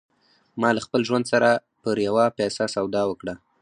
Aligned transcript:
ما 0.59 0.69
له 0.75 0.81
خپل 0.85 1.01
ژوند 1.07 1.25
سره 1.31 1.49
پر 1.81 1.95
يوه 2.07 2.25
پيسه 2.37 2.63
سودا 2.75 3.03
وکړه. 3.07 3.33